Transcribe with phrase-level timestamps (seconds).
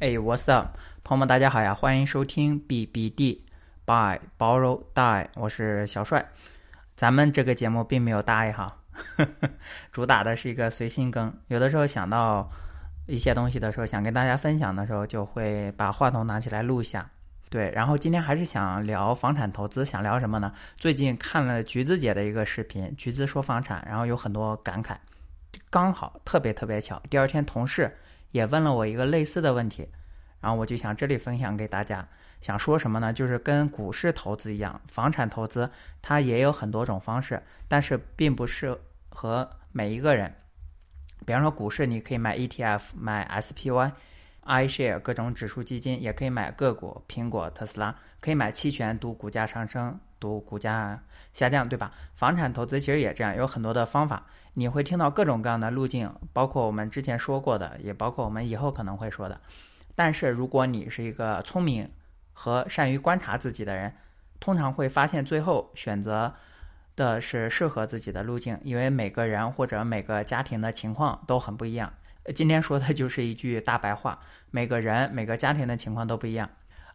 [0.00, 1.74] 哎，What's up，朋友们，大家好呀！
[1.74, 3.40] 欢迎收听 BBD
[3.84, 6.26] Buy Borrow Die，我是小帅。
[6.96, 8.78] 咱们这个节目并没有大爱哈，
[9.92, 11.30] 主打的是一个随心更。
[11.48, 12.50] 有的时候想到
[13.08, 17.06] 一些东西的时候，想跟大家分享的时候，就会把话筒拿起来录一下。
[17.50, 20.50] 对，然后今天还是想聊房产投资，想聊什么呢？
[20.78, 24.96] 最近看了橘子姐的一个视频，橘子说房产，然后有很多感慨。
[25.68, 27.94] 刚好特别特别巧，第二天同事。
[28.30, 29.88] 也问了我一个类似的问题，
[30.40, 32.06] 然后我就想这里分享给大家。
[32.40, 33.12] 想说什么呢？
[33.12, 35.70] 就是跟股市投资一样，房产投资
[36.00, 38.74] 它也有很多种方式，但是并不适
[39.10, 40.34] 合每一个人。
[41.26, 43.92] 比方说股市，你可以买 ETF、买 SPY、
[44.46, 50.98] iShare 各种指数基金，也可以买个股，苹果、特斯拉，可以买期权，赌股价上升，赌股价
[51.34, 51.92] 下降，对吧？
[52.14, 54.24] 房产投资其实也这样，有很多的方法。
[54.54, 59.40] 你会听到各种各样的路径，包括我们之前说过的，也包括我们以后可能会说的。
[59.94, 61.88] 但是如果你是一个聪明
[62.32, 63.92] 和善于观察自己的人，
[64.40, 66.34] 通常会发现最后选择
[66.96, 71.92] 的是适合自己的路径，因为每个人或者每个家庭的情况都很不一样。
[72.34, 74.18] 今天说的就是一句大白话：
[74.50, 76.48] 每个人每个家庭的情况都不一样。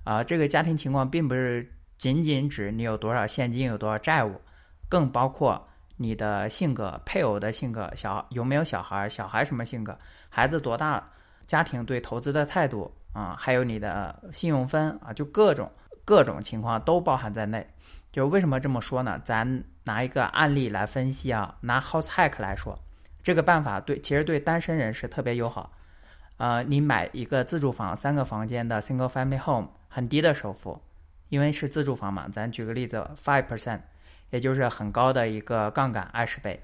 [0.04, 4.42] 啊，这个家庭情况并不是仅仅指你有多少现金、有多少债务，
[4.90, 5.68] 更包括。
[5.98, 9.98] 你的性格、配偶的性格、小有没有小孩、小孩什么性格、
[10.30, 11.12] 孩子多大、
[11.48, 15.72] 家庭对投资的态度啊，还有你的信用分啊，就各种
[16.04, 17.68] 各种情况都包含在内。
[18.12, 19.20] 就为什么这么说呢？
[19.24, 22.80] 咱拿一个案例来分析啊，拿 House Hack 来说，
[23.22, 25.72] 这个办法对其实对单身人士特别友好。
[26.38, 30.82] 呃，你买一个自住房，三个房间的 Single Family Home，很低的首付，
[31.30, 32.28] 因为是自住房嘛。
[32.30, 33.80] 咱举个例子，five percent。
[34.30, 36.64] 也就是很高的一个杠杆，二十倍。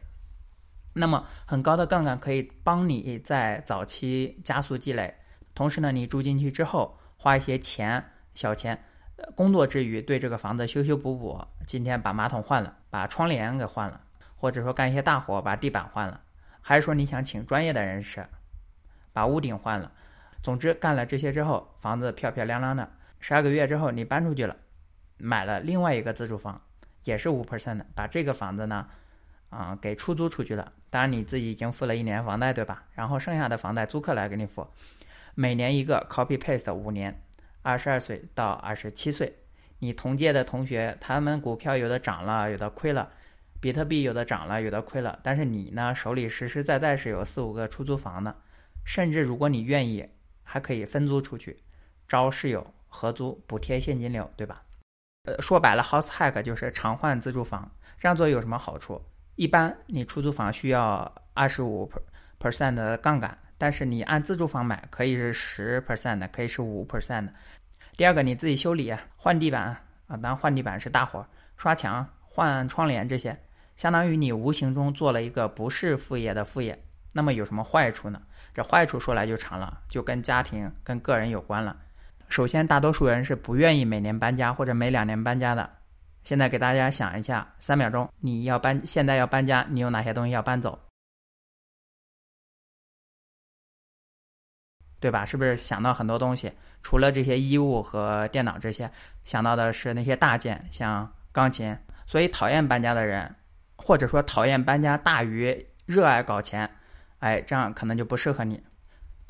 [0.94, 5.16] 那么很高的杠杆可以帮你在早期加速积累，
[5.56, 8.84] 同时呢，你住进去之后花一些钱，小钱，
[9.36, 14.02] 工作之余对这个房子修修补补，今天把马桶换了，把窗帘给换了，
[14.36, 16.20] 或者说干一些大活，把地板换了，
[16.60, 18.28] 还是说你想请专业的人士
[19.14, 19.94] 把屋顶换了，
[20.44, 24.58] 总之干了这些之后，房子漂漂亮亮的，十二个月之后你搬出去了，
[25.18, 26.62] 买了另外一个自住房。
[27.04, 28.88] 也是五 percent 的，把这个房子呢，
[29.50, 30.72] 啊，给出租出去了。
[30.90, 32.86] 当然你自己已经付了一年房贷，对吧？
[32.94, 34.68] 然后剩下的房贷租客来给你付，
[35.36, 37.24] 每年一个 copy paste 五年，
[37.62, 39.38] 二十二岁到二十七岁。
[39.80, 43.10] 你同届的同学，他们股票有的涨了，有的亏了，
[43.60, 45.18] 比特币有的涨了，有的亏了。
[45.24, 48.36] 但是你呢，手里实实在在是有四五个出租房的，
[48.86, 50.08] 甚至如果你愿意，
[50.44, 51.64] 还可以分租出去，
[52.08, 54.62] 招室友合租，补贴现金流，对吧？
[55.24, 57.70] 呃，说白了，house hack 就是常换自住房。
[58.00, 59.00] 这样做有什么好处？
[59.36, 61.92] 一般你出租房需要二十五
[62.40, 67.34] percent 的杠杆，但是你按自住房买，可以是十 percent 的，可以是五 percent 的。
[67.96, 69.64] 第二个，你自己修理、换地板
[70.08, 71.24] 啊，当然换地板是大活，
[71.56, 73.38] 刷墙、换窗帘这些，
[73.78, 76.84] 相当于你无形中做了一个不是副业的副业。
[77.14, 78.20] 那么有什么坏处呢？
[78.56, 81.78] 这坏处说来就长了，就跟家庭、跟个人有关了。
[82.32, 85.70] 首先，大多数人是不愿意每年搬家或者每两年搬家的。
[86.24, 90.80] 现在给大家想一下，三秒钟，你要搬，现在要搬家，你有哪些东西要搬走？
[95.02, 95.26] 对吧？
[95.26, 96.54] 是不是想到很多东西？
[96.82, 98.90] 除了这些衣物和电脑这些，
[99.26, 101.78] 想到的是那些大件，像钢琴。
[102.08, 103.36] 所以，讨厌搬家的人，
[103.76, 106.70] 或者说讨厌搬家大于热爱搞钱，
[107.20, 108.64] 哎，这样可能就不适合你。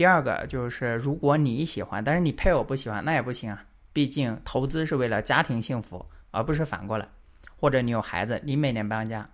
[0.01, 3.65] 第二个就是，如果你喜欢，但是你配偶不喜欢，那也不行啊。
[3.93, 7.07] 毕竟投资是为了家庭幸福，而不是反过来。
[7.55, 9.29] 或者你有孩子，你每年搬家，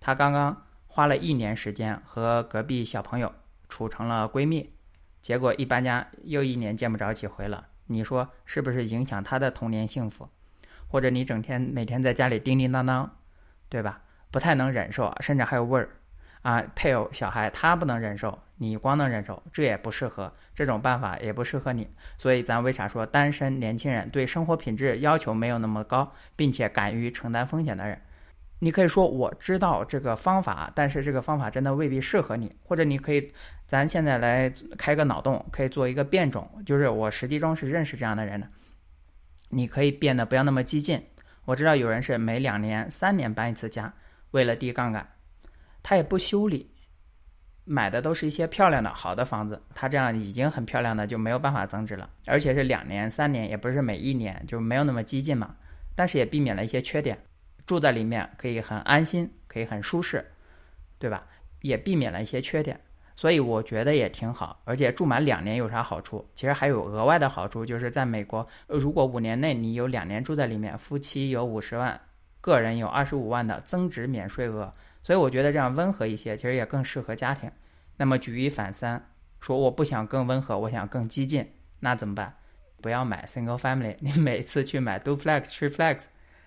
[0.00, 3.32] 他刚刚花了一年时间和隔壁小朋友
[3.68, 4.72] 处成了闺蜜，
[5.20, 7.68] 结果一搬家又一年见不着几回了。
[7.86, 10.28] 你说是不是影响他的童年幸福？
[10.88, 13.08] 或者你整天每天在家里叮叮当当，
[13.68, 14.00] 对吧？
[14.32, 15.90] 不太能忍受，甚至还有味儿
[16.42, 16.60] 啊。
[16.74, 18.36] 配偶、小孩他不能忍受。
[18.58, 21.88] 你光能忍受，这也不适合，这种办法也不适合你。
[22.16, 28.00] 所以咱为啥说单身年轻人对生活品质要求没有那么高，并且敢于承担风险的人？
[28.58, 32.52] 你可以说我知道这个方法，但是这个方法真的未必适合你。
[32.64, 33.32] 或者你可以，
[33.66, 38.48] 咱现在来开个脑洞，可以做一个变种，就是我实际中是认识这样的人的。
[39.50, 41.00] 你可以变得不要那么激进。
[41.44, 43.94] 我知道有人是每两年、三年搬一次家，
[44.32, 45.08] 为了低杠杆，
[45.82, 46.70] 他也不修理。
[47.70, 55.54] 买的都是一些漂亮的好的房子，它这样已经很漂亮的就没有办法增值了，而且是两年三年，也不是每一年，就没有那么激进嘛。
[55.94, 57.18] 但是也避免了一些缺点，
[57.66, 60.24] 住在里面可以很安心，可以很舒适，
[60.98, 61.26] 对吧？
[61.60, 62.80] 也避免了一些缺点，
[63.16, 64.62] 所以我觉得也挺好。
[64.64, 66.26] 而且住满两年有啥好处？
[66.34, 72.00] 其实还有额外的好处，就是在美国，如果五年内你有两年住在里面，夫妻有五十万，
[72.40, 74.72] 个人有二十五万的增值免税额。
[75.02, 77.50] 所以我觉得这样温和一些，其实也更适合家庭。
[77.96, 79.10] 那么举一反三，
[79.40, 82.34] 说我不想更温和，我想更激进，那怎么办？
[82.80, 86.04] 不要买 single family，你每次去买 duplex、triplex，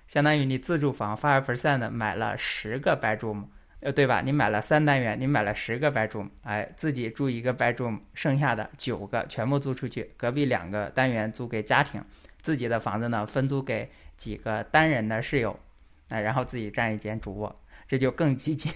[0.07, 3.45] 相当于你自住房 five percent 买了十个 bedroom，
[3.81, 4.21] 呃，对吧？
[4.21, 12.01] 你买了三单元，你买了十个 bedroom，哎，自己住一个 bedroom，剩下的九个全部租出去，隔壁两个单元租给家庭，
[12.41, 15.59] 自己的房子呢分租给几个单人的室友，
[16.07, 17.53] 啊，然后自己占一间主卧，
[17.91, 18.71] 这就更激进。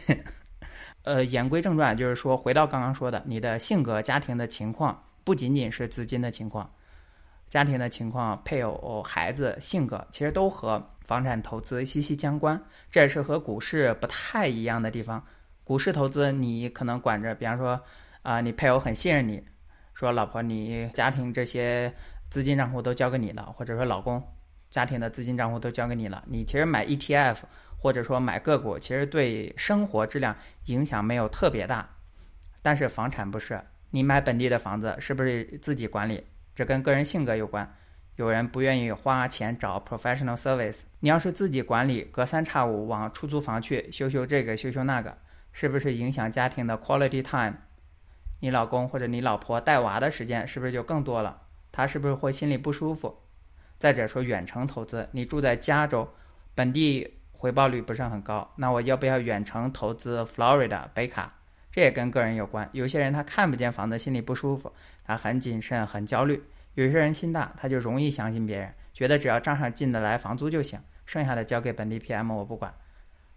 [1.04, 6.70] 呃，言归正传，就是说回到刚刚说的，你的性格、家庭的情况，不仅仅是资金的情况。
[7.48, 12.62] 家庭的情况、配偶、孩子、性格，其实都和房产投资息息相关。
[12.92, 15.26] 这也是和股市不太一样的地方。
[15.64, 17.82] 股市投资，你可能管着，比方说，
[18.22, 19.42] 啊，你配偶很信任你，
[19.94, 21.94] 说老婆，你家庭这些
[22.30, 24.22] 资金账户都交给你了，或者说老公，
[24.76, 26.22] 家庭的资金账户都交给你了。
[26.28, 27.38] 你其实买 ETF
[27.78, 30.36] 或者说买个股，其实对生活质量
[30.66, 31.88] 影响没有特别大。
[32.62, 33.62] 但是房产不是，
[33.92, 36.26] 你买本地的房子，是不是自己管理？
[36.54, 37.74] 这跟个人性格有关，
[38.18, 40.82] 有人不愿意花钱找 professional service。
[41.00, 45.18] 你要是自己管理，隔三差五往出租房去修修这个修修那个，
[45.54, 47.54] 是不是影响家庭的 quality time？
[48.42, 51.44] 你老公或者你老婆带娃的时间是不是就更多了？
[51.72, 53.22] 他是不是会心里不舒服？
[53.78, 56.08] 再者说远程投资，你住在加州，
[56.54, 61.34] 本地回报率不是很高，那我要不要远程投资 Florida 北卡？
[61.72, 64.72] 这也跟个人有关，有些人他看不见房子，心里不舒服，
[65.04, 66.38] 他很谨慎、很焦虑；
[66.76, 72.74] 有些人心大，他就容易相信别人，觉得只要账上进得来房租就行，剩下的交给本地 PM 我不管。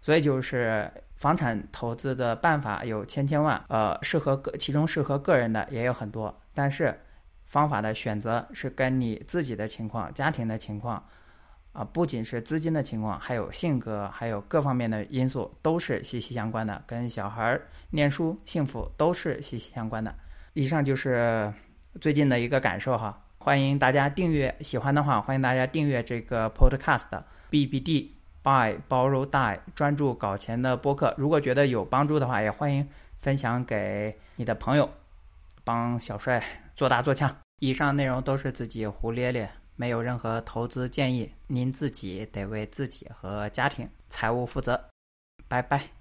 [0.01, 6.97] 所以就是房产投资的办法有千千万，呃，适合个其中适合个人的也有很多，但是
[7.49, 11.03] 方法的选择是跟你自己的情况、家庭的情况。
[11.71, 20.13] 啊，不仅是资金的情况，还有性格，还有各方面的因素都是息息相关的，跟小孩儿念书、幸福都是息息相关的。
[20.53, 21.53] 以上就是
[22.01, 28.09] 最近的一个感受哈，欢迎大家订阅，喜欢的话欢迎大家订阅这个 Podcast BBD
[28.43, 31.13] Buy Borrow Die 专注搞钱的播客。
[31.17, 34.89] 如果觉得有帮助的话，也欢迎分享给你的朋友，
[35.63, 36.43] 帮小帅
[36.79, 37.35] 做大做强。
[37.59, 39.51] 以上内容都是自己胡咧咧。
[39.75, 44.89] 没有任何投资建议，您自己得为自己和家庭财务负责。
[45.49, 45.98] 拜拜。